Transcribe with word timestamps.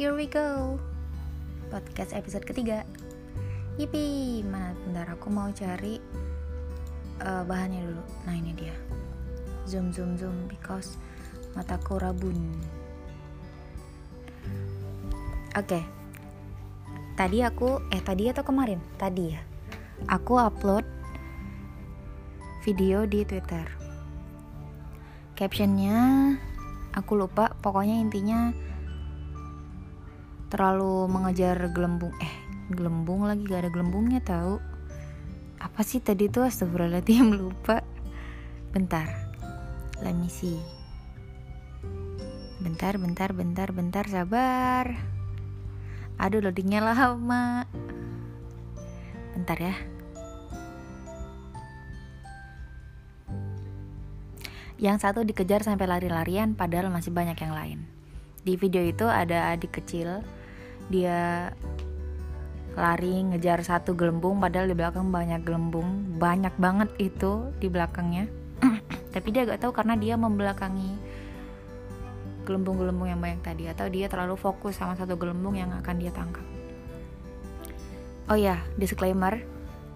here 0.00 0.16
we 0.16 0.24
go. 0.24 0.80
Podcast 1.68 2.16
episode 2.16 2.48
ketiga. 2.48 2.88
Yipi, 3.76 4.40
mana 4.48 4.72
bentar 4.88 5.12
aku 5.12 5.28
mau 5.28 5.52
cari 5.52 6.00
uh, 7.20 7.44
bahannya 7.44 7.84
dulu. 7.84 8.00
Nah 8.24 8.32
ini 8.32 8.56
dia. 8.56 8.72
Zoom 9.68 9.92
zoom 9.92 10.16
zoom 10.16 10.48
because 10.48 10.96
mataku 11.52 12.00
rabun. 12.00 12.32
Oke. 15.52 15.68
Okay. 15.68 15.84
Tadi 17.12 17.44
aku, 17.44 17.84
eh 17.92 18.00
tadi 18.00 18.32
atau 18.32 18.40
kemarin? 18.40 18.80
Tadi 18.96 19.36
ya. 19.36 19.44
Aku 20.08 20.40
upload 20.40 20.88
video 22.64 23.04
di 23.04 23.20
Twitter. 23.28 23.68
Captionnya 25.36 26.40
aku 26.96 27.20
lupa. 27.20 27.52
Pokoknya 27.60 28.00
intinya 28.00 28.69
terlalu 30.50 31.06
mengejar 31.06 31.56
gelembung 31.70 32.12
eh 32.18 32.34
gelembung 32.70 33.26
lagi 33.26 33.46
gak 33.46 33.66
ada 33.66 33.70
gelembungnya 33.70 34.20
tahu 34.22 34.58
apa 35.60 35.84
sih 35.84 36.00
tadi 36.00 36.32
tuh? 36.32 36.48
Astagfirullahaladzim 36.48 37.30
lupa. 37.40 37.84
Bentar 38.72 39.30
let 40.00 40.16
me 40.16 40.32
see. 40.32 40.56
Bentar 42.60 42.96
bentar 42.96 43.32
bentar 43.36 43.68
bentar 43.72 44.04
sabar. 44.08 44.96
Aduh 46.16 46.40
loadingnya 46.40 46.80
lama. 46.80 47.68
Bentar 49.36 49.58
ya. 49.60 49.76
Yang 54.80 54.96
satu 55.04 55.20
dikejar 55.28 55.60
sampai 55.60 55.84
lari-larian 55.84 56.56
padahal 56.56 56.88
masih 56.88 57.12
banyak 57.12 57.36
yang 57.36 57.52
lain. 57.52 57.78
Di 58.40 58.56
video 58.56 58.80
itu 58.80 59.04
ada 59.04 59.52
adik 59.52 59.76
kecil 59.76 60.24
dia 60.90 61.48
lari 62.74 63.22
ngejar 63.30 63.62
satu 63.62 63.94
gelembung 63.94 64.42
padahal 64.42 64.66
di 64.66 64.76
belakang 64.76 65.08
banyak 65.08 65.46
gelembung. 65.46 66.18
Banyak 66.18 66.54
banget 66.58 66.90
itu 66.98 67.54
di 67.62 67.70
belakangnya. 67.70 68.26
Tapi 69.14 69.28
dia 69.30 69.46
gak 69.46 69.62
tahu 69.62 69.72
karena 69.72 69.94
dia 69.94 70.14
membelakangi 70.18 70.98
gelembung-gelembung 72.44 73.06
yang 73.06 73.22
banyak 73.22 73.40
tadi 73.46 73.70
atau 73.70 73.86
dia 73.86 74.10
terlalu 74.10 74.34
fokus 74.34 74.74
sama 74.74 74.98
satu 74.98 75.14
gelembung 75.14 75.54
yang 75.54 75.70
akan 75.70 75.96
dia 76.02 76.10
tangkap. 76.10 76.44
Oh 78.26 78.38
ya 78.38 78.58
disclaimer. 78.74 79.38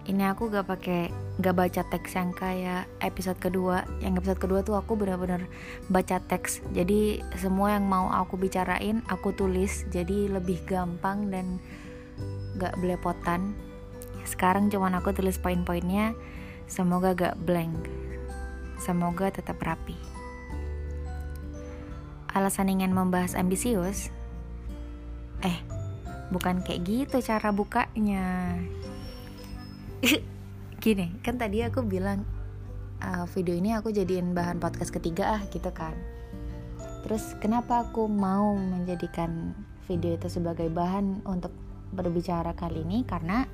Ini 0.05 0.31
aku 0.31 0.47
gak 0.47 0.67
pakai 0.67 1.24
gak 1.35 1.55
baca 1.55 1.81
teks 1.91 2.15
yang 2.15 2.31
kayak 2.31 2.87
episode 3.03 3.35
kedua. 3.39 3.83
Yang 3.99 4.23
episode 4.23 4.39
kedua 4.39 4.59
tuh 4.63 4.79
aku 4.79 4.95
benar-benar 4.95 5.43
baca 5.91 6.23
teks. 6.23 6.63
Jadi 6.71 7.19
semua 7.35 7.75
yang 7.75 7.85
mau 7.87 8.07
aku 8.11 8.39
bicarain 8.39 9.03
aku 9.11 9.35
tulis. 9.35 9.83
Jadi 9.91 10.31
lebih 10.31 10.63
gampang 10.63 11.27
dan 11.27 11.59
gak 12.55 12.79
belepotan. 12.79 13.51
Sekarang 14.23 14.71
cuman 14.71 14.95
aku 14.95 15.11
tulis 15.11 15.35
poin-poinnya. 15.35 16.15
Semoga 16.71 17.11
gak 17.11 17.35
blank. 17.43 17.75
Semoga 18.79 19.31
tetap 19.31 19.59
rapi. 19.59 19.95
Alasan 22.35 22.67
ingin 22.67 22.91
membahas 22.91 23.35
ambisius? 23.35 24.11
Eh 25.43 25.75
bukan 26.33 26.65
kayak 26.65 26.81
gitu 26.83 27.17
cara 27.21 27.53
bukanya 27.53 28.57
gini 30.85 31.09
kan 31.25 31.41
tadi 31.41 31.65
aku 31.65 31.81
bilang 31.81 32.21
uh, 33.01 33.25
video 33.33 33.57
ini 33.57 33.73
aku 33.73 33.89
jadiin 33.89 34.37
bahan 34.37 34.61
podcast 34.61 34.93
ketiga 34.93 35.33
ah 35.33 35.41
gitu 35.49 35.73
kan. 35.73 35.97
Terus 37.01 37.33
kenapa 37.41 37.89
aku 37.89 38.05
mau 38.05 38.53
menjadikan 38.53 39.57
video 39.89 40.13
itu 40.13 40.29
sebagai 40.29 40.69
bahan 40.69 41.25
untuk 41.25 41.49
berbicara 41.89 42.53
kali 42.53 42.85
ini? 42.85 43.01
Karena 43.01 43.49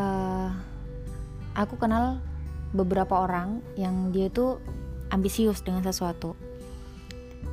uh, 0.00 0.48
aku 1.52 1.76
kenal 1.76 2.16
beberapa 2.72 3.28
orang 3.28 3.60
yang 3.76 4.16
dia 4.16 4.32
tuh 4.32 4.64
ambisius 5.12 5.60
dengan 5.60 5.84
sesuatu. 5.84 6.32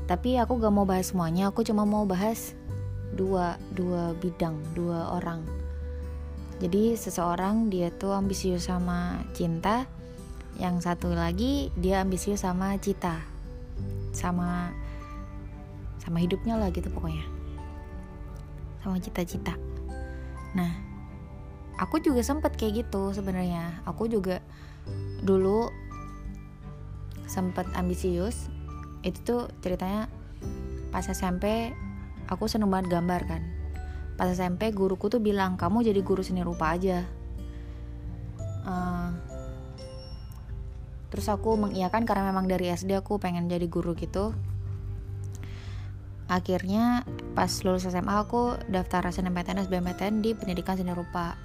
Tapi 0.07 0.39
aku 0.39 0.63
gak 0.63 0.71
mau 0.71 0.87
bahas 0.87 1.11
semuanya 1.11 1.51
aku 1.51 1.59
cuma 1.67 1.83
mau 1.83 2.07
bahas 2.07 2.55
dua 3.19 3.59
dua 3.75 4.15
bidang 4.15 4.55
dua 4.75 5.19
orang 5.19 5.64
jadi 6.63 6.95
seseorang 6.95 7.67
dia 7.67 7.91
tuh 7.91 8.15
ambisius 8.15 8.71
sama 8.71 9.23
cinta 9.35 9.87
yang 10.55 10.79
satu 10.79 11.11
lagi 11.11 11.67
dia 11.75 11.99
ambisius 11.99 12.47
sama 12.47 12.79
cita 12.79 13.19
sama 14.15 14.71
sama 15.99 16.21
hidupnya 16.23 16.55
lah 16.55 16.71
gitu 16.71 16.87
pokoknya. 16.93 17.25
Sama 18.79 19.01
cita-cita. 19.01 19.57
Nah 20.53 20.71
aku 21.81 21.99
juga 21.99 22.23
sempet 22.23 22.55
kayak 22.55 22.85
gitu 22.87 23.11
sebenarnya. 23.11 23.83
Aku 23.83 24.07
juga 24.07 24.39
dulu 25.25 25.67
sempet 27.27 27.67
ambisius. 27.75 28.47
Itu 29.03 29.19
tuh 29.25 29.41
ceritanya 29.59 30.07
pas 30.93 31.03
SMP 31.03 31.75
aku 32.31 32.47
seneng 32.47 32.71
banget 32.71 32.95
gambar 32.95 33.21
kan 33.27 33.54
pas 34.15 34.31
SMP 34.31 34.71
guruku 34.71 35.11
tuh 35.11 35.19
bilang 35.19 35.59
kamu 35.59 35.83
jadi 35.91 35.99
guru 35.99 36.23
seni 36.23 36.41
rupa 36.41 36.71
aja. 36.71 37.03
Uh, 38.65 39.11
terus 41.11 41.27
aku 41.27 41.59
mengiyakan 41.59 42.07
karena 42.07 42.31
memang 42.31 42.47
dari 42.47 42.71
SD 42.71 42.95
aku 42.95 43.19
pengen 43.19 43.51
jadi 43.51 43.67
guru 43.67 43.93
gitu. 43.93 44.31
Akhirnya 46.25 47.05
pas 47.37 47.51
lulus 47.61 47.85
SMA 47.85 48.15
aku 48.17 48.57
daftar 48.71 49.05
SNMPTN 49.13 49.61
SBMPTN 49.69 50.25
di 50.25 50.33
pendidikan 50.33 50.79
seni 50.79 50.95
rupa. 50.95 51.37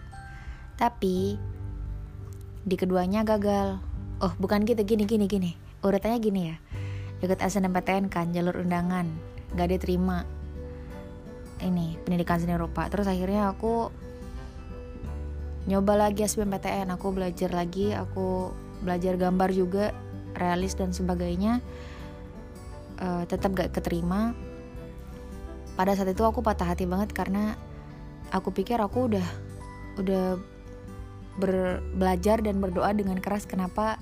Tapi 0.79 1.37
di 2.65 2.77
keduanya 2.79 3.27
gagal. 3.27 3.77
Oh 4.25 4.33
bukan 4.41 4.65
gitu 4.65 4.81
gini 4.87 5.05
gini 5.05 5.27
gini. 5.29 5.53
Urutannya 5.85 6.19
gini 6.23 6.41
ya. 6.49 6.57
Ikut 7.21 7.45
SNMPTN 7.45 8.09
kan 8.09 8.33
jalur 8.33 8.57
undangan. 8.57 9.05
Gak 9.53 9.69
diterima 9.69 10.25
ini 11.65 11.97
pendidikan 12.03 12.41
seni 12.41 12.57
rupa. 12.57 12.89
Terus 12.89 13.09
akhirnya 13.09 13.53
aku 13.53 13.93
nyoba 15.69 16.09
lagi 16.09 16.25
SBMPTN 16.25 16.89
aku 16.89 17.13
belajar 17.13 17.53
lagi 17.53 17.93
aku 17.93 18.51
belajar 18.81 19.21
gambar 19.21 19.53
juga 19.53 19.93
realis 20.35 20.73
dan 20.77 20.91
sebagainya. 20.91 21.61
Uh, 23.01 23.25
tetap 23.25 23.57
gak 23.57 23.73
keterima. 23.73 24.37
Pada 25.77 25.97
saat 25.97 26.13
itu 26.13 26.21
aku 26.21 26.45
patah 26.45 26.77
hati 26.77 26.85
banget 26.85 27.17
karena 27.17 27.57
aku 28.29 28.53
pikir 28.53 28.77
aku 28.77 29.09
udah 29.09 29.27
udah 29.97 30.37
belajar 31.97 32.45
dan 32.45 32.61
berdoa 32.61 32.93
dengan 32.93 33.17
keras 33.17 33.49
kenapa 33.49 33.97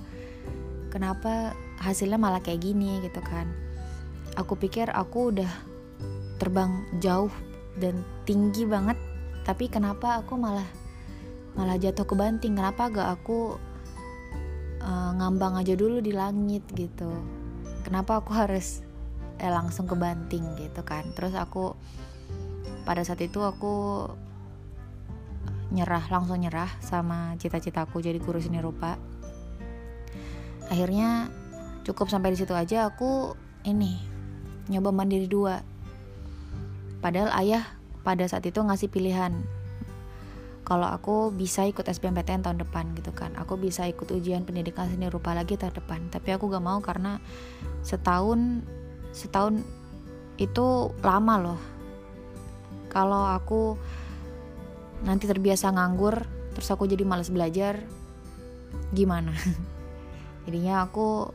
kenapa 0.91 1.55
hasilnya 1.79 2.19
malah 2.19 2.43
kayak 2.43 2.59
gini 2.63 2.99
gitu 2.99 3.23
kan. 3.23 3.47
Aku 4.35 4.59
pikir 4.59 4.91
aku 4.91 5.31
udah 5.31 5.51
terbang 6.39 6.83
jauh 6.99 7.31
dan 7.77 8.01
tinggi 8.25 8.65
banget. 8.65 8.97
Tapi 9.45 9.69
kenapa 9.69 10.21
aku 10.23 10.39
malah 10.39 10.67
malah 11.53 11.77
jatuh 11.77 12.05
ke 12.05 12.15
banting? 12.17 12.57
Kenapa 12.57 12.89
gak 12.89 13.09
aku 13.21 13.57
uh, 14.81 15.11
ngambang 15.17 15.59
aja 15.59 15.77
dulu 15.77 16.01
di 16.01 16.15
langit 16.15 16.65
gitu? 16.73 17.09
Kenapa 17.85 18.21
aku 18.21 18.33
harus 18.33 18.81
eh, 19.37 19.51
langsung 19.51 19.85
ke 19.85 19.93
banting 19.93 20.43
gitu 20.57 20.81
kan? 20.81 21.05
Terus 21.13 21.33
aku 21.37 21.73
pada 22.87 23.05
saat 23.05 23.21
itu 23.21 23.41
aku 23.41 24.05
nyerah 25.69 26.01
langsung 26.09 26.41
nyerah 26.41 26.69
sama 26.81 27.37
cita-citaku 27.37 28.01
jadi 28.01 28.17
guru 28.17 28.41
seni 28.41 28.57
rupa. 28.57 28.97
Akhirnya 30.69 31.29
cukup 31.85 32.09
sampai 32.09 32.33
di 32.33 32.37
situ 32.37 32.53
aja 32.53 32.89
aku 32.89 33.33
ini 33.65 33.97
nyoba 34.69 34.93
mandiri 34.93 35.25
dua 35.25 35.61
Padahal 36.99 37.31
ayah 37.39 37.63
pada 38.03 38.27
saat 38.27 38.43
itu 38.47 38.59
ngasih 38.59 38.91
pilihan. 38.91 39.35
Kalau 40.67 40.85
aku 40.85 41.33
bisa 41.33 41.65
ikut 41.65 41.87
SBMPTN 41.87 42.45
tahun 42.45 42.61
depan 42.61 42.93
gitu 42.93 43.09
kan. 43.15 43.33
Aku 43.41 43.57
bisa 43.57 43.89
ikut 43.89 44.05
ujian 44.13 44.45
pendidikan 44.45 44.85
seni 44.85 45.09
rupa 45.09 45.33
lagi 45.33 45.57
tahun 45.57 45.73
depan. 45.73 46.13
Tapi 46.13 46.29
aku 46.35 46.51
gak 46.51 46.61
mau 46.61 46.77
karena 46.83 47.17
setahun 47.81 48.61
setahun 49.15 49.65
itu 50.37 50.93
lama 51.01 51.35
loh. 51.41 51.61
Kalau 52.91 53.25
aku 53.25 53.79
nanti 55.01 55.25
terbiasa 55.25 55.71
nganggur 55.71 56.27
terus 56.53 56.69
aku 56.69 56.85
jadi 56.85 57.01
males 57.07 57.31
belajar 57.33 57.81
gimana? 58.93 59.33
Jadinya 60.45 60.85
aku 60.85 61.33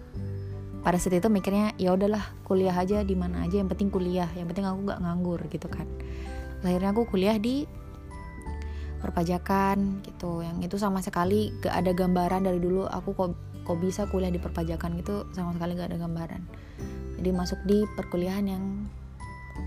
pada 0.84 1.00
saat 1.00 1.16
itu 1.16 1.32
mikirnya 1.32 1.72
ya 1.80 1.96
udahlah 1.96 2.20
kuliah 2.44 2.76
aja 2.76 3.00
di 3.00 3.16
mana 3.16 3.48
aja 3.48 3.56
yang 3.56 3.72
penting 3.72 3.88
kuliah 3.88 4.28
yang 4.36 4.44
penting 4.44 4.68
aku 4.68 4.84
gak 4.92 5.00
nganggur 5.00 5.40
gitu 5.48 5.64
kan. 5.72 5.88
Akhirnya 6.60 6.92
aku 6.92 7.08
kuliah 7.08 7.40
di 7.40 7.64
perpajakan 9.00 10.04
gitu. 10.04 10.44
Yang 10.44 10.68
itu 10.68 10.76
sama 10.76 11.00
sekali 11.00 11.56
gak 11.64 11.72
ada 11.72 11.96
gambaran 11.96 12.44
dari 12.44 12.60
dulu 12.60 12.84
aku 12.84 13.16
kok 13.16 13.32
kok 13.64 13.80
bisa 13.80 14.04
kuliah 14.12 14.28
di 14.28 14.36
perpajakan 14.36 15.00
gitu 15.00 15.24
sama 15.32 15.56
sekali 15.56 15.72
gak 15.72 15.88
ada 15.88 15.98
gambaran. 16.04 16.44
Jadi 17.16 17.30
masuk 17.32 17.64
di 17.64 17.88
perkuliahan 17.96 18.44
yang 18.44 18.64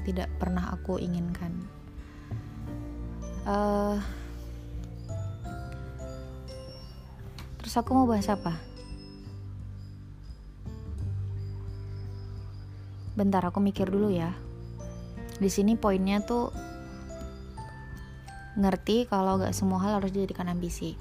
tidak 0.06 0.30
pernah 0.38 0.70
aku 0.70 1.02
inginkan. 1.02 1.50
Uh, 3.48 3.98
terus 7.58 7.74
aku 7.80 7.96
mau 7.96 8.04
bahas 8.04 8.28
apa 8.28 8.67
bentar 13.18 13.42
aku 13.42 13.58
mikir 13.58 13.90
dulu 13.90 14.14
ya 14.14 14.32
di 15.38 15.50
sini 15.54 15.78
poinnya 15.78 16.18
tuh 16.22 16.50
ngerti 18.58 19.06
kalau 19.06 19.38
gak 19.38 19.54
semua 19.54 19.78
hal 19.86 20.02
harus 20.02 20.10
dijadikan 20.10 20.50
ambisi. 20.50 20.98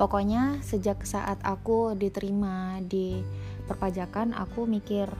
Pokoknya 0.00 0.64
sejak 0.64 1.04
saat 1.04 1.36
aku 1.44 1.92
diterima 1.92 2.80
di 2.80 3.20
perpajakan, 3.68 4.32
aku 4.32 4.64
mikir, 4.64 5.12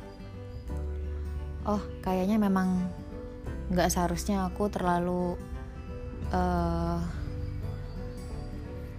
oh 1.68 1.84
kayaknya 2.00 2.40
memang 2.40 2.88
gak 3.68 3.92
seharusnya 3.92 4.48
aku 4.48 4.72
terlalu 4.72 5.36
uh, 6.32 7.04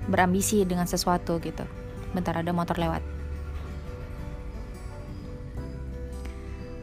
berambisi 0.05 0.61
dengan 0.61 0.85
sesuatu 0.85 1.41
gitu. 1.41 1.65
Bentar 2.13 2.45
ada 2.45 2.53
motor 2.53 2.77
lewat. 2.77 3.01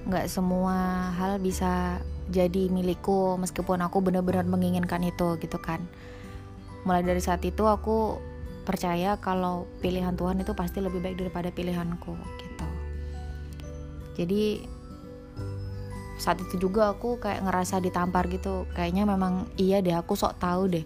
Gak 0.08 0.26
semua 0.32 1.12
hal 1.20 1.36
bisa 1.36 2.00
jadi 2.28 2.68
milikku 2.68 3.36
meskipun 3.40 3.80
aku 3.84 4.00
benar-benar 4.04 4.44
menginginkan 4.48 5.04
itu 5.04 5.36
gitu 5.40 5.60
kan. 5.60 5.84
Mulai 6.84 7.04
dari 7.04 7.20
saat 7.20 7.44
itu 7.44 7.64
aku 7.68 8.16
percaya 8.68 9.16
kalau 9.16 9.64
pilihan 9.80 10.12
Tuhan 10.12 10.40
itu 10.44 10.52
pasti 10.52 10.84
lebih 10.84 11.00
baik 11.00 11.16
daripada 11.20 11.48
pilihanku 11.48 12.12
gitu. 12.40 12.66
Jadi 14.16 14.64
saat 16.20 16.42
itu 16.42 16.68
juga 16.68 16.92
aku 16.92 17.16
kayak 17.16 17.48
ngerasa 17.48 17.80
ditampar 17.80 18.28
gitu. 18.28 18.68
Kayaknya 18.76 19.08
memang 19.08 19.48
iya 19.56 19.80
deh 19.80 19.96
aku 19.96 20.18
sok 20.18 20.36
tahu 20.36 20.68
deh. 20.68 20.84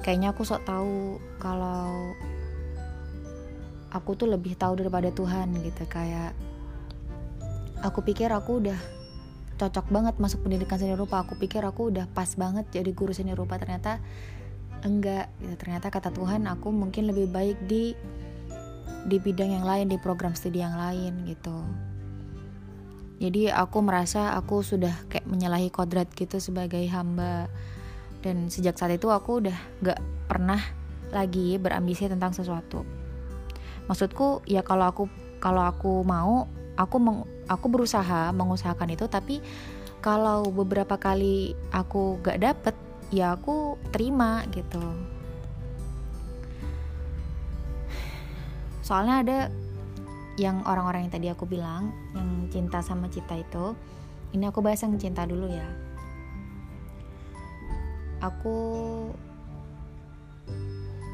Kayaknya 0.00 0.32
aku 0.32 0.48
sok 0.48 0.64
tahu 0.64 1.20
kalau 1.36 2.16
aku 3.92 4.16
tuh 4.16 4.32
lebih 4.32 4.56
tahu 4.56 4.80
daripada 4.80 5.12
Tuhan 5.12 5.52
gitu. 5.60 5.84
Kayak 5.90 6.32
aku 7.80 8.04
pikir 8.04 8.28
aku 8.32 8.60
udah 8.60 8.78
cocok 9.60 9.92
banget 9.92 10.14
masuk 10.16 10.40
pendidikan 10.44 10.80
seni 10.80 10.96
rupa. 10.96 11.20
Aku 11.24 11.36
pikir 11.36 11.60
aku 11.60 11.92
udah 11.92 12.08
pas 12.08 12.28
banget 12.36 12.64
jadi 12.72 12.90
guru 12.96 13.12
seni 13.12 13.36
rupa. 13.36 13.60
Ternyata 13.60 14.00
enggak 14.80 15.28
gitu. 15.44 15.54
ternyata 15.60 15.92
kata 15.92 16.08
Tuhan 16.08 16.48
aku 16.48 16.72
mungkin 16.72 17.12
lebih 17.12 17.28
baik 17.28 17.68
di 17.68 17.92
di 19.04 19.16
bidang 19.20 19.60
yang 19.60 19.64
lain 19.64 19.92
di 19.92 20.00
program 20.00 20.32
studi 20.32 20.64
yang 20.64 20.76
lain 20.76 21.28
gitu. 21.28 21.60
Jadi 23.20 23.52
aku 23.52 23.84
merasa 23.84 24.32
aku 24.32 24.64
sudah 24.64 24.96
kayak 25.12 25.28
menyalahi 25.28 25.68
kodrat 25.68 26.08
gitu 26.16 26.40
sebagai 26.40 26.80
hamba. 26.88 27.52
Dan 28.24 28.48
sejak 28.48 28.80
saat 28.80 28.96
itu 28.96 29.12
aku 29.12 29.44
udah 29.44 29.56
gak 29.84 30.00
pernah 30.28 30.60
lagi 31.12 31.60
berambisi 31.60 32.08
tentang 32.08 32.32
sesuatu. 32.32 32.84
Maksudku 33.88 34.44
ya 34.48 34.64
kalau 34.64 34.88
aku 34.88 35.04
kalau 35.36 35.64
aku 35.68 36.00
mau 36.04 36.48
aku 36.80 36.96
meng, 36.96 37.28
aku 37.44 37.66
berusaha 37.68 38.32
mengusahakan 38.32 38.96
itu 38.96 39.04
tapi 39.04 39.44
kalau 40.00 40.48
beberapa 40.48 40.96
kali 40.96 41.52
aku 41.68 42.16
gak 42.24 42.40
dapet 42.40 42.72
ya 43.12 43.36
aku 43.36 43.76
terima 43.92 44.48
gitu. 44.48 44.80
Soalnya 48.80 49.14
ada 49.20 49.38
yang 50.40 50.64
orang-orang 50.64 51.04
yang 51.06 51.12
tadi 51.12 51.28
aku 51.28 51.44
bilang 51.44 51.92
yang 52.16 52.48
cinta 52.48 52.80
sama 52.80 53.12
cita 53.12 53.36
itu 53.36 53.76
ini 54.32 54.48
aku 54.48 54.64
bahas 54.64 54.80
yang 54.80 54.96
cinta 54.96 55.28
dulu 55.28 55.52
ya. 55.52 55.68
Aku 58.24 58.56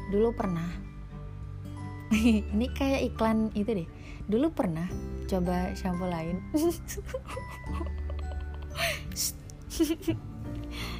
dulu 0.07 0.31
pernah 0.31 0.71
ini 2.55 2.71
kayak 2.71 3.11
iklan 3.11 3.51
itu 3.51 3.83
deh 3.83 3.89
dulu 4.27 4.51
pernah 4.51 4.87
coba 5.27 5.71
shampoo 5.75 6.07
lain. 6.07 6.39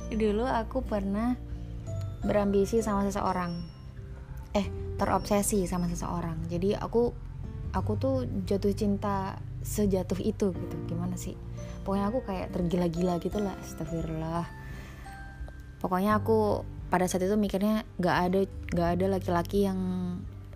Dulu 0.07 0.43
aku 0.47 0.83
pernah 0.83 1.35
berambisi 2.23 2.79
sama 2.79 3.03
seseorang. 3.07 3.51
Eh 4.55 4.67
terobsesi 4.95 5.67
sama 5.67 5.91
seseorang. 5.91 6.47
Jadi 6.47 6.73
aku 6.73 7.11
aku 7.75 7.91
tuh 7.99 8.23
jatuh 8.47 8.71
cinta 8.71 9.35
sejatuh 9.63 10.19
itu 10.23 10.55
gitu. 10.55 10.75
Gimana 10.87 11.19
sih? 11.19 11.35
Pokoknya 11.83 12.11
aku 12.11 12.19
kayak 12.23 12.51
tergila-gila 12.55 13.19
gitu 13.19 13.39
lah. 13.43 13.55
Astagfirullah. 13.59 14.47
Pokoknya 15.83 16.17
aku 16.19 16.63
pada 16.87 17.03
saat 17.07 17.27
itu 17.27 17.35
mikirnya 17.35 17.83
gak 17.99 18.17
ada 18.31 18.39
gak 18.71 18.89
ada 18.97 19.19
laki-laki 19.19 19.67
yang 19.67 19.79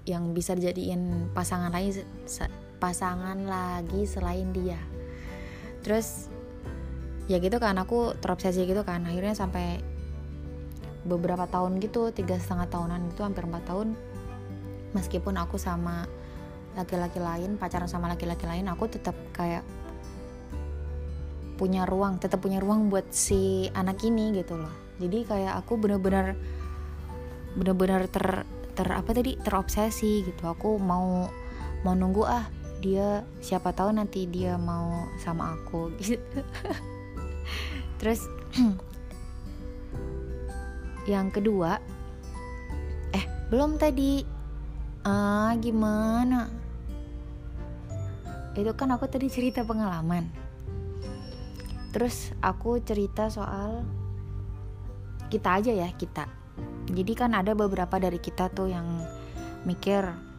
yang 0.08 0.32
bisa 0.34 0.56
dijadiin 0.56 1.30
pasangan 1.36 1.70
lain 1.70 1.92
pasangan 2.82 3.38
lagi 3.46 4.10
selain 4.10 4.50
dia. 4.50 4.82
Terus 5.86 6.28
ya 7.30 7.38
gitu 7.38 7.62
kan 7.62 7.78
aku 7.78 8.18
terobsesi 8.18 8.66
gitu 8.66 8.82
kan. 8.82 9.06
Akhirnya 9.06 9.38
sampai 9.38 9.86
beberapa 11.06 11.46
tahun 11.50 11.82
gitu 11.82 12.10
tiga 12.14 12.38
setengah 12.38 12.70
tahunan 12.70 13.14
itu 13.14 13.22
hampir 13.26 13.46
empat 13.46 13.64
tahun 13.66 13.98
meskipun 14.94 15.34
aku 15.40 15.58
sama 15.58 16.06
laki-laki 16.78 17.18
lain 17.18 17.58
pacaran 17.58 17.90
sama 17.90 18.06
laki-laki 18.14 18.46
lain 18.46 18.70
aku 18.70 18.86
tetap 18.86 19.18
kayak 19.34 19.66
punya 21.58 21.90
ruang 21.90 22.22
tetap 22.22 22.42
punya 22.42 22.62
ruang 22.62 22.90
buat 22.90 23.10
si 23.14 23.70
anak 23.78 24.02
ini 24.02 24.34
gitu 24.34 24.58
loh. 24.58 24.74
Jadi 24.98 25.30
kayak 25.30 25.62
aku 25.62 25.78
bener-bener 25.78 26.34
bener-bener 27.54 28.10
ter 28.10 28.46
ter 28.74 28.88
apa 28.90 29.10
tadi 29.14 29.38
terobsesi 29.38 30.26
gitu. 30.26 30.42
Aku 30.50 30.82
mau 30.82 31.30
mau 31.86 31.94
nunggu 31.94 32.26
ah 32.26 32.50
dia 32.82 33.22
siapa 33.40 33.70
tahu 33.72 33.94
nanti 33.94 34.26
dia 34.26 34.58
mau 34.58 35.06
sama 35.22 35.54
aku 35.54 35.94
gitu. 36.02 36.18
Terus 38.02 38.26
yang 41.14 41.30
kedua 41.30 41.78
eh 43.14 43.26
belum 43.54 43.78
tadi. 43.78 44.42
Ah 45.02 45.54
gimana? 45.58 46.46
Itu 48.54 48.74
kan 48.78 48.94
aku 48.94 49.10
tadi 49.10 49.30
cerita 49.30 49.66
pengalaman. 49.66 50.30
Terus 51.90 52.34
aku 52.42 52.78
cerita 52.82 53.30
soal 53.34 53.82
kita 55.34 55.58
aja 55.58 55.72
ya 55.74 55.90
kita. 55.90 56.30
Jadi 56.92 57.14
kan 57.18 57.34
ada 57.34 57.56
beberapa 57.56 57.98
dari 57.98 58.20
kita 58.22 58.52
tuh 58.52 58.70
yang 58.70 58.86
mikir 59.66 60.31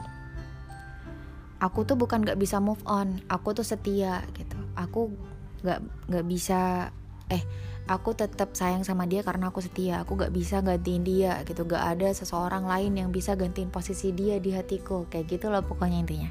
aku 1.63 1.87
tuh 1.87 1.95
bukan 1.95 2.27
gak 2.27 2.43
bisa 2.43 2.59
move 2.59 2.83
on. 2.91 3.23
Aku 3.31 3.55
tuh 3.55 3.63
setia 3.63 4.27
gitu. 4.35 4.59
Aku 4.75 5.15
gak 5.63 5.79
gak 6.11 6.27
bisa 6.27 6.91
eh 7.31 7.43
aku 7.87 8.19
tetap 8.19 8.59
sayang 8.59 8.83
sama 8.83 9.07
dia 9.07 9.23
karena 9.23 9.55
aku 9.55 9.63
setia. 9.63 10.03
Aku 10.03 10.19
gak 10.19 10.35
bisa 10.35 10.59
gantiin 10.59 11.07
dia 11.07 11.39
gitu. 11.47 11.63
Gak 11.63 11.97
ada 11.97 12.11
seseorang 12.11 12.67
lain 12.67 12.99
yang 12.99 13.15
bisa 13.15 13.39
gantiin 13.39 13.71
posisi 13.71 14.11
dia 14.11 14.43
di 14.43 14.51
hatiku. 14.51 15.07
Kayak 15.07 15.39
gitu 15.39 15.55
loh 15.55 15.63
pokoknya 15.63 16.03
intinya. 16.03 16.31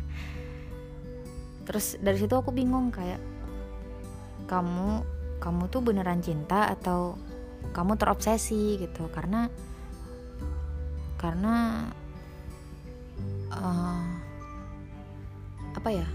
Terus 1.64 1.96
dari 2.04 2.20
situ 2.20 2.36
aku 2.36 2.52
bingung 2.52 2.92
kayak 2.92 3.24
kamu 4.52 5.08
kamu 5.40 5.64
tuh 5.72 5.80
beneran 5.80 6.20
cinta 6.20 6.68
atau 6.68 7.16
kamu 7.72 7.96
terobsesi 7.96 8.84
gitu? 8.84 9.08
Karena 9.16 9.48
karena 11.16 11.88
uh, 13.54 14.21
apa 15.82 15.90
ya 15.90 16.06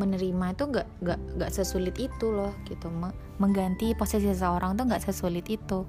menerima 0.00 0.56
itu 0.56 0.64
gak 0.72 0.88
gak 1.04 1.20
gak 1.40 1.50
sesulit 1.52 1.96
itu 1.96 2.28
loh 2.28 2.52
gitu. 2.68 2.88
Mengganti 3.40 3.96
posisi 3.96 4.28
seseorang 4.28 4.76
tuh 4.76 4.88
gak 4.88 5.04
sesulit 5.04 5.44
itu. 5.48 5.84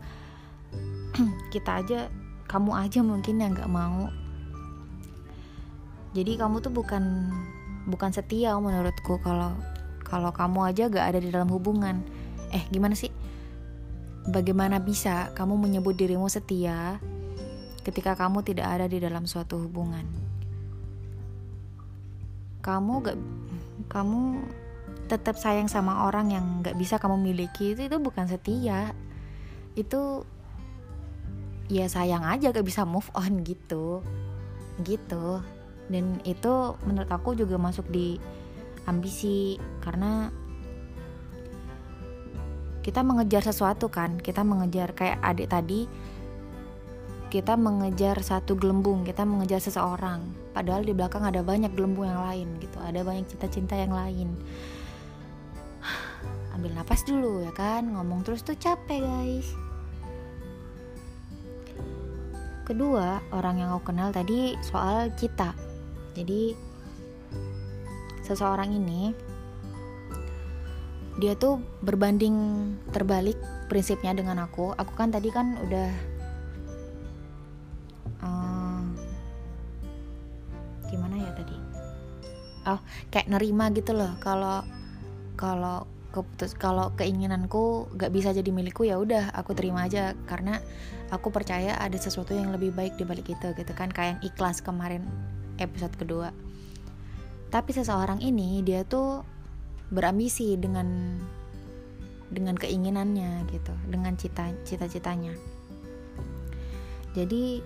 Kita 1.54 1.84
aja 1.84 2.08
kamu 2.48 2.72
aja 2.76 3.00
mungkin 3.04 3.44
yang 3.44 3.52
gak 3.56 3.72
mau. 3.72 4.08
Jadi 6.16 6.40
kamu 6.40 6.64
tuh 6.64 6.72
bukan 6.72 7.32
bukan 7.88 8.12
setia 8.12 8.56
menurutku 8.60 9.20
kalau 9.24 9.56
kalau 10.08 10.32
kamu 10.32 10.72
aja 10.72 10.88
gak 10.88 11.16
ada 11.16 11.20
di 11.20 11.32
dalam 11.32 11.52
hubungan. 11.52 12.00
Eh 12.56 12.64
gimana 12.72 12.96
sih? 12.96 13.12
Bagaimana 14.28 14.84
bisa 14.84 15.32
kamu 15.36 15.56
menyebut 15.56 15.96
dirimu 15.96 16.28
setia 16.28 17.00
ketika 17.84 18.20
kamu 18.20 18.44
tidak 18.44 18.68
ada 18.68 18.88
di 18.92 19.00
dalam 19.00 19.24
suatu 19.24 19.56
hubungan 19.64 20.27
kamu 22.62 22.94
gak 23.06 23.18
kamu 23.88 24.44
tetap 25.08 25.40
sayang 25.40 25.72
sama 25.72 26.04
orang 26.10 26.36
yang 26.36 26.46
gak 26.62 26.76
bisa 26.76 27.00
kamu 27.00 27.16
miliki 27.20 27.74
itu 27.74 27.88
itu 27.88 27.98
bukan 27.98 28.28
setia. 28.28 28.92
Itu 29.78 30.28
ya 31.72 31.88
sayang 31.88 32.24
aja 32.28 32.52
gak 32.52 32.68
bisa 32.68 32.84
move 32.84 33.08
on 33.16 33.44
gitu 33.44 34.04
gitu. 34.84 35.42
Dan 35.88 36.20
itu 36.28 36.76
menurut 36.84 37.08
aku 37.08 37.34
juga 37.34 37.56
masuk 37.56 37.88
di 37.88 38.20
ambisi 38.88 39.60
karena 39.84 40.32
kita 42.88 43.04
mengejar 43.04 43.44
sesuatu 43.44 43.92
kan 43.92 44.16
kita 44.16 44.48
mengejar 44.48 44.96
kayak 44.96 45.20
adik 45.20 45.52
tadi 45.52 45.92
kita 47.28 47.60
mengejar 47.60 48.24
satu 48.24 48.56
gelembung 48.56 49.04
kita 49.04 49.28
mengejar 49.28 49.60
seseorang. 49.60 50.24
Padahal 50.56 50.88
di 50.88 50.96
belakang 50.96 51.28
ada 51.28 51.44
banyak 51.44 51.76
gelembung 51.76 52.08
yang 52.08 52.24
lain 52.24 52.48
gitu 52.64 52.80
ada 52.80 53.04
banyak 53.04 53.28
cita-cita 53.28 53.76
yang 53.76 53.92
lain. 53.92 54.32
Ambil 56.56 56.72
nafas 56.72 57.04
dulu 57.04 57.44
ya 57.44 57.52
kan? 57.52 57.84
Ngomong 57.92 58.24
terus 58.24 58.48
tuh 58.48 58.56
capek 58.56 59.04
guys. 59.04 59.48
Kedua 62.64 63.24
orang 63.36 63.64
yang 63.64 63.70
aku 63.76 63.92
kenal 63.92 64.16
tadi 64.16 64.56
soal 64.64 65.12
cita. 65.20 65.52
Jadi 66.16 66.56
seseorang 68.24 68.72
ini 68.72 69.12
dia 71.20 71.34
tuh 71.36 71.60
berbanding 71.84 72.36
terbalik 72.96 73.36
prinsipnya 73.68 74.16
dengan 74.16 74.48
aku. 74.48 74.72
Aku 74.80 74.96
kan 74.96 75.12
tadi 75.12 75.28
kan 75.32 75.60
udah 75.64 76.17
kayak 83.18 83.34
nerima 83.34 83.74
gitu 83.74 83.98
loh. 83.98 84.14
Kalau 84.22 84.62
kalau 85.34 85.90
keputus 86.14 86.54
kalau 86.54 86.94
keinginanku 86.94 87.90
gak 87.98 88.14
bisa 88.14 88.30
jadi 88.30 88.46
milikku 88.54 88.86
ya 88.86 89.02
udah 89.02 89.34
aku 89.34 89.58
terima 89.58 89.90
aja. 89.90 90.14
Karena 90.30 90.62
aku 91.10 91.34
percaya 91.34 91.74
ada 91.82 91.98
sesuatu 91.98 92.38
yang 92.38 92.54
lebih 92.54 92.78
baik 92.78 92.94
di 93.02 93.10
balik 93.10 93.26
itu 93.26 93.58
gitu 93.58 93.74
kan. 93.74 93.90
Kayak 93.90 94.22
yang 94.22 94.22
ikhlas 94.30 94.62
kemarin 94.62 95.02
episode 95.58 95.98
kedua. 95.98 96.30
Tapi 97.50 97.74
seseorang 97.74 98.22
ini 98.22 98.62
dia 98.62 98.86
tuh 98.86 99.26
berambisi 99.90 100.54
dengan 100.62 101.18
dengan 102.30 102.54
keinginannya 102.54 103.50
gitu. 103.50 103.74
Dengan 103.90 104.14
cita 104.14 104.54
cita-citanya. 104.62 105.34
Jadi 107.18 107.66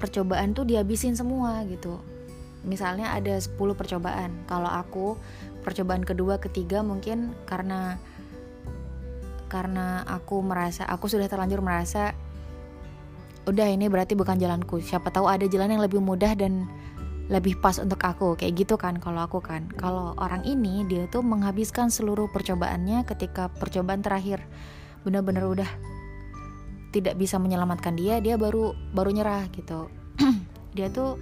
percobaan 0.00 0.56
tuh 0.56 0.64
dihabisin 0.64 1.12
semua 1.12 1.60
gitu 1.68 2.15
misalnya 2.64 3.12
ada 3.12 3.36
10 3.36 3.56
percobaan. 3.76 4.32
Kalau 4.48 4.70
aku 4.70 5.18
percobaan 5.66 6.06
kedua 6.06 6.38
ketiga 6.38 6.80
mungkin 6.80 7.34
karena 7.44 7.98
karena 9.46 10.02
aku 10.06 10.42
merasa 10.42 10.86
aku 10.86 11.06
sudah 11.06 11.30
terlanjur 11.30 11.62
merasa 11.62 12.14
udah 13.46 13.66
ini 13.70 13.86
berarti 13.86 14.18
bukan 14.18 14.38
jalanku. 14.38 14.82
Siapa 14.82 15.10
tahu 15.14 15.30
ada 15.30 15.46
jalan 15.46 15.78
yang 15.78 15.82
lebih 15.82 16.02
mudah 16.02 16.34
dan 16.34 16.66
lebih 17.30 17.58
pas 17.62 17.78
untuk 17.78 18.02
aku. 18.02 18.34
Kayak 18.34 18.66
gitu 18.66 18.74
kan 18.74 18.98
kalau 18.98 19.22
aku 19.22 19.38
kan. 19.38 19.70
Kalau 19.78 20.14
orang 20.18 20.42
ini 20.42 20.82
dia 20.86 21.06
tuh 21.06 21.22
menghabiskan 21.22 21.90
seluruh 21.90 22.26
percobaannya 22.30 23.06
ketika 23.06 23.50
percobaan 23.50 24.02
terakhir 24.02 24.42
benar-benar 25.06 25.46
udah 25.46 25.70
tidak 26.90 27.14
bisa 27.14 27.38
menyelamatkan 27.38 27.94
dia 27.94 28.18
dia 28.18 28.34
baru 28.34 28.74
baru 28.90 29.10
nyerah 29.14 29.46
gitu. 29.54 29.86
Dia 30.76 30.92
tuh 30.92 31.16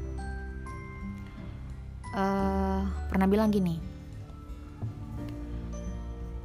uh, 2.15 2.81
pernah 3.11 3.27
bilang 3.27 3.51
gini 3.51 3.83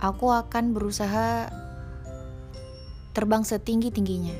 aku 0.01 0.33
akan 0.33 0.75
berusaha 0.75 1.47
terbang 3.13 3.43
setinggi 3.45 3.93
tingginya 3.93 4.35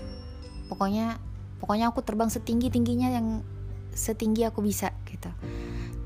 pokoknya 0.67 1.21
pokoknya 1.62 1.91
aku 1.91 2.01
terbang 2.01 2.27
setinggi 2.31 2.74
tingginya 2.74 3.09
yang 3.13 3.43
setinggi 3.93 4.48
aku 4.48 4.63
bisa 4.63 4.95
gitu. 5.09 5.29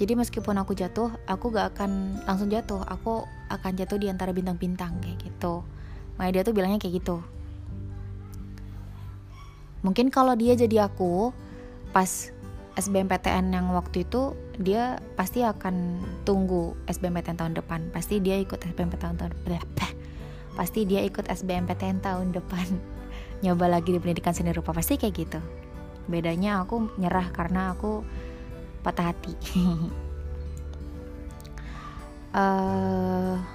Jadi 0.01 0.17
meskipun 0.17 0.57
aku 0.57 0.73
jatuh 0.73 1.13
aku 1.29 1.53
gak 1.53 1.77
akan 1.77 2.23
langsung 2.25 2.49
jatuh. 2.49 2.81
Aku 2.89 3.23
akan 3.53 3.71
jatuh 3.77 4.01
di 4.01 4.09
antara 4.09 4.33
bintang-bintang 4.33 4.97
kayak 4.99 5.21
gitu. 5.21 5.61
Makanya 6.17 6.41
dia 6.41 6.43
tuh 6.43 6.53
bilangnya 6.57 6.79
kayak 6.81 7.03
gitu. 7.03 7.17
Mungkin 9.85 10.09
kalau 10.09 10.33
dia 10.33 10.57
jadi 10.57 10.89
aku 10.89 11.35
pas 11.93 12.33
SBMPTN 12.73 13.53
yang 13.53 13.69
waktu 13.75 14.07
itu 14.07 14.33
dia 14.62 15.01
pasti 15.17 15.41
akan 15.41 16.05
tunggu 16.27 16.77
SBMPTN 16.86 17.41
tahun 17.41 17.53
depan. 17.57 17.89
Pasti 17.89 18.22
dia 18.22 18.38
ikut 18.38 18.62
SBMPTN 18.62 19.17
tahun 19.17 19.33
depan 19.33 19.65
pasti 20.53 20.86
dia 20.86 21.01
ikut 21.01 21.25
SBMPTN 21.27 22.00
tahun 22.01 22.31
depan. 22.33 22.67
Nyoba 23.43 23.67
lagi 23.67 23.91
di 23.91 24.00
pendidikan 24.00 24.33
seni 24.33 24.53
rupa. 24.53 24.72
Pasti 24.72 24.98
kayak 24.98 25.15
gitu. 25.17 25.39
Bedanya 26.07 26.63
aku 26.63 26.89
nyerah 27.01 27.27
karena 27.33 27.74
aku 27.74 28.05
patah 28.86 29.12
hati. 29.12 29.33
Uh, 32.33 33.38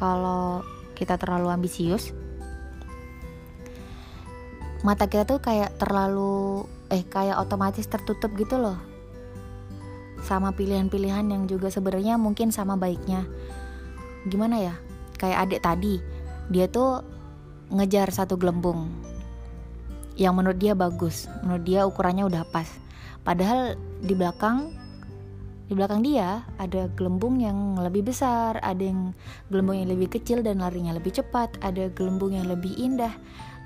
kalau 0.00 0.64
kita 0.96 1.16
terlalu 1.16 1.52
ambisius 1.52 2.12
mata 4.84 5.08
kita 5.08 5.24
tuh 5.24 5.40
kayak 5.42 5.74
terlalu 5.80 6.68
eh 6.90 7.02
kayak 7.02 7.38
otomatis 7.40 7.86
tertutup 7.86 8.30
gitu 8.38 8.58
loh. 8.58 8.78
Sama 10.22 10.50
pilihan-pilihan 10.54 11.26
yang 11.26 11.46
juga 11.46 11.70
sebenarnya 11.70 12.18
mungkin 12.18 12.50
sama 12.50 12.74
baiknya. 12.74 13.26
Gimana 14.26 14.58
ya? 14.58 14.74
Kayak 15.16 15.38
adik 15.48 15.60
tadi 15.62 15.94
dia 16.50 16.66
tuh 16.70 17.02
ngejar 17.70 18.10
satu 18.10 18.38
gelembung. 18.38 18.90
Yang 20.16 20.34
menurut 20.34 20.58
dia 20.58 20.72
bagus 20.72 21.28
menurut 21.42 21.64
dia 21.66 21.84
ukurannya 21.84 22.24
udah 22.26 22.42
pas. 22.48 22.66
Padahal 23.26 23.74
di 24.02 24.14
belakang 24.14 24.70
di 25.66 25.74
belakang 25.74 25.98
dia 26.06 26.46
ada 26.62 26.86
gelembung 26.94 27.42
yang 27.42 27.74
lebih 27.82 28.06
besar 28.06 28.54
ada 28.62 28.78
yang 28.78 29.10
gelembung 29.50 29.82
yang 29.82 29.90
lebih 29.90 30.14
kecil 30.14 30.38
dan 30.38 30.62
larinya 30.62 30.94
lebih 30.94 31.18
cepat 31.18 31.58
ada 31.58 31.90
gelembung 31.90 32.38
yang 32.38 32.46
lebih 32.46 32.70
indah 32.78 33.10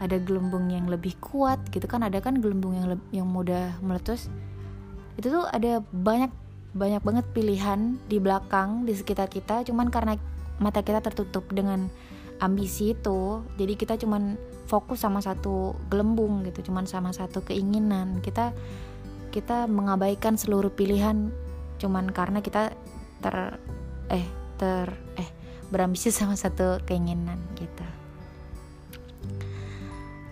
ada 0.00 0.16
gelembung 0.16 0.72
yang 0.72 0.88
lebih 0.88 1.12
kuat 1.20 1.60
gitu 1.68 1.84
kan 1.84 2.00
ada 2.00 2.18
kan 2.24 2.40
gelembung 2.40 2.72
yang 2.72 2.86
yang 3.12 3.28
mudah 3.28 3.76
meletus. 3.84 4.32
Itu 5.20 5.28
tuh 5.28 5.44
ada 5.52 5.84
banyak 5.92 6.32
banyak 6.72 7.02
banget 7.04 7.26
pilihan 7.36 8.00
di 8.08 8.16
belakang 8.16 8.88
di 8.88 8.96
sekitar 8.96 9.28
kita. 9.28 9.60
Cuman 9.68 9.92
karena 9.92 10.16
mata 10.56 10.80
kita 10.80 11.04
tertutup 11.04 11.44
dengan 11.52 11.92
ambisi 12.40 12.96
itu 12.96 13.44
jadi 13.60 13.76
kita 13.76 14.00
cuman 14.00 14.40
fokus 14.64 15.04
sama 15.04 15.20
satu 15.20 15.76
gelembung 15.92 16.40
gitu 16.48 16.72
cuman 16.72 16.88
sama 16.88 17.12
satu 17.12 17.44
keinginan. 17.44 18.24
Kita 18.24 18.56
kita 19.30 19.68
mengabaikan 19.68 20.40
seluruh 20.40 20.72
pilihan 20.72 21.28
cuman 21.76 22.08
karena 22.08 22.40
kita 22.40 22.72
ter 23.20 23.36
eh 24.08 24.26
ter 24.56 24.88
eh 25.20 25.28
berambisi 25.68 26.08
sama 26.16 26.40
satu 26.40 26.80
keinginan 26.88 27.36
gitu 27.60 27.99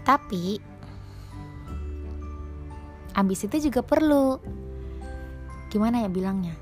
tapi 0.08 0.56
ambisi 3.12 3.44
itu 3.44 3.68
juga 3.68 3.84
perlu 3.84 4.40
gimana 5.68 6.00
ya 6.00 6.08
bilangnya 6.08 6.56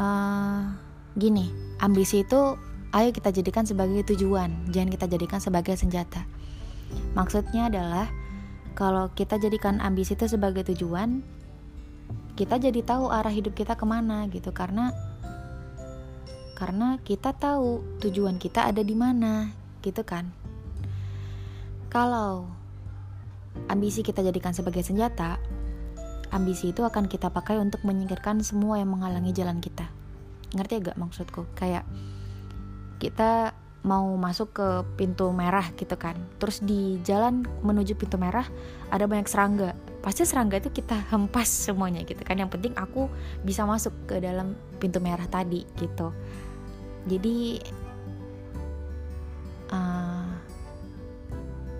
uh, 0.00 0.72
gini 1.20 1.52
ambisi 1.84 2.24
itu 2.24 2.56
ayo 2.94 3.10
kita 3.10 3.34
jadikan 3.34 3.66
sebagai 3.66 4.06
tujuan, 4.14 4.54
jangan 4.70 4.90
kita 4.94 5.06
jadikan 5.10 5.42
sebagai 5.42 5.74
senjata. 5.74 6.22
Maksudnya 7.18 7.66
adalah 7.66 8.06
kalau 8.78 9.10
kita 9.18 9.34
jadikan 9.42 9.82
ambisi 9.82 10.14
itu 10.14 10.30
sebagai 10.30 10.62
tujuan, 10.70 11.26
kita 12.38 12.62
jadi 12.62 12.80
tahu 12.86 13.10
arah 13.10 13.34
hidup 13.34 13.58
kita 13.58 13.74
ke 13.74 13.82
mana 13.82 14.30
gitu 14.30 14.54
karena 14.54 14.94
karena 16.54 17.02
kita 17.02 17.34
tahu 17.34 17.82
tujuan 17.98 18.38
kita 18.38 18.70
ada 18.70 18.86
di 18.86 18.94
mana 18.94 19.50
gitu 19.82 20.06
kan. 20.06 20.30
Kalau 21.94 22.50
ambisi 23.70 24.02
kita 24.02 24.18
jadikan 24.26 24.50
sebagai 24.50 24.82
senjata, 24.82 25.38
ambisi 26.34 26.74
itu 26.74 26.82
akan 26.82 27.06
kita 27.06 27.30
pakai 27.30 27.62
untuk 27.62 27.86
menyingkirkan 27.86 28.42
semua 28.42 28.82
yang 28.82 28.90
menghalangi 28.90 29.30
jalan 29.30 29.62
kita. 29.62 29.86
Ngerti 30.58 30.90
gak 30.90 30.98
maksudku? 30.98 31.46
Kayak 31.54 31.86
kita 32.98 33.54
mau 33.84 34.08
masuk 34.16 34.56
ke 34.56 34.68
pintu 34.96 35.28
merah 35.28 35.68
gitu 35.76 35.92
kan 36.00 36.16
terus 36.40 36.64
di 36.64 36.96
jalan 37.04 37.44
menuju 37.60 37.92
pintu 38.00 38.16
merah 38.16 38.48
ada 38.88 39.04
banyak 39.04 39.28
serangga 39.28 39.76
pasti 40.00 40.24
serangga 40.24 40.56
itu 40.56 40.72
kita 40.72 40.96
hempas 41.12 41.44
semuanya 41.68 42.00
gitu 42.08 42.24
kan 42.24 42.40
yang 42.40 42.48
penting 42.48 42.72
aku 42.80 43.12
bisa 43.44 43.68
masuk 43.68 43.92
ke 44.08 44.24
dalam 44.24 44.56
pintu 44.80 45.04
merah 45.04 45.28
tadi 45.28 45.68
gitu 45.76 46.16
jadi 47.04 47.60
uh, 49.68 50.13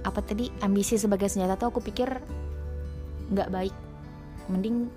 apa 0.04 0.20
tadi 0.20 0.52
ambisi 0.60 1.00
sebagai 1.00 1.32
senjata 1.32 1.56
tuh 1.56 1.72
aku 1.72 1.80
pikir 1.80 2.20
nggak 3.32 3.48
baik. 3.50 3.74
Mending 4.52 4.92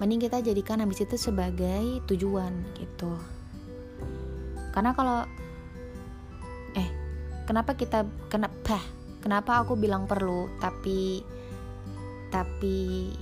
mending 0.00 0.20
kita 0.26 0.40
jadikan 0.40 0.80
ambisi 0.80 1.04
itu 1.04 1.20
sebagai 1.20 2.00
tujuan 2.08 2.50
gitu. 2.80 3.12
Karena 4.72 4.96
kalau 4.96 5.28
eh 6.74 6.88
kenapa 7.44 7.76
kita 7.76 8.08
kenapa 8.32 8.80
kenapa 9.20 9.62
aku 9.62 9.76
bilang 9.76 10.08
perlu 10.08 10.48
tapi 10.58 11.20
tapi 12.32 13.12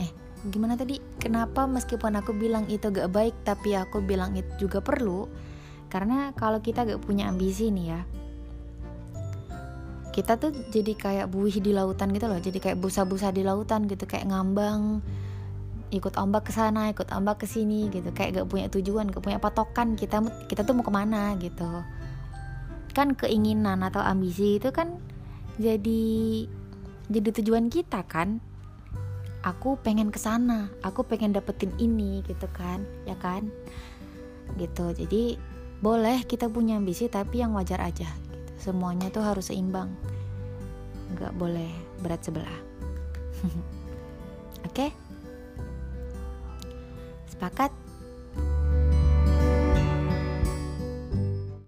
eh 0.00 0.10
gimana 0.48 0.74
tadi? 0.74 0.98
Kenapa 1.20 1.68
meskipun 1.68 2.18
aku 2.18 2.34
bilang 2.34 2.66
itu 2.66 2.90
gak 2.90 3.12
baik 3.12 3.36
tapi 3.46 3.78
aku 3.78 4.02
bilang 4.02 4.34
itu 4.34 4.66
juga 4.66 4.82
perlu? 4.82 5.28
Karena 5.92 6.32
kalau 6.34 6.58
kita 6.64 6.88
gak 6.88 7.04
punya 7.04 7.28
ambisi 7.28 7.68
nih 7.68 7.86
ya 7.92 8.02
kita 10.12 10.36
tuh 10.36 10.52
jadi 10.68 10.92
kayak 10.92 11.26
buih 11.32 11.56
di 11.58 11.72
lautan 11.72 12.12
gitu 12.12 12.28
loh 12.28 12.36
jadi 12.36 12.58
kayak 12.60 12.78
busa-busa 12.78 13.32
di 13.32 13.42
lautan 13.42 13.88
gitu 13.88 14.04
kayak 14.04 14.28
ngambang 14.28 15.00
ikut 15.92 16.16
ombak 16.16 16.48
ke 16.48 16.52
sana 16.56 16.88
ikut 16.88 17.12
ombak 17.12 17.44
ke 17.44 17.46
sini 17.46 17.92
gitu. 17.92 18.08
Kayak 18.16 18.42
gak 18.42 18.48
punya 18.48 18.66
tujuan 18.72 19.12
gak 19.12 19.22
punya 19.22 19.36
patokan 19.36 19.94
kita 19.94 20.24
kita 20.48 20.64
tuh 20.64 20.72
mau 20.72 20.82
ke 20.82 20.90
mana 20.92 21.36
gitu. 21.36 21.68
Kan 22.96 23.12
keinginan 23.12 23.84
atau 23.84 24.00
ambisi 24.00 24.56
itu 24.56 24.72
kan 24.72 24.96
jadi 25.60 26.04
jadi 27.12 27.28
tujuan 27.44 27.68
kita 27.68 28.08
kan. 28.08 28.40
Aku 29.44 29.76
pengen 29.84 30.08
ke 30.08 30.16
sana 30.16 30.72
aku 30.80 31.04
pengen 31.04 31.36
dapetin 31.36 31.70
ini 31.76 32.24
gitu 32.24 32.48
kan 32.56 32.80
ya 33.04 33.14
kan? 33.20 33.52
Gitu 34.56 34.96
jadi 34.96 35.36
boleh 35.84 36.24
kita 36.24 36.48
punya 36.48 36.80
ambisi 36.80 37.10
tapi 37.10 37.42
yang 37.42 37.52
wajar 37.58 37.82
aja 37.82 38.06
semuanya 38.62 39.10
tuh 39.10 39.26
harus 39.26 39.50
seimbang. 39.50 39.90
Nggak 41.18 41.34
boleh 41.34 41.74
berat 41.98 42.22
sebelah. 42.22 42.58
Oke? 44.70 44.86
Okay? 44.86 44.90
sepakat 47.42 47.74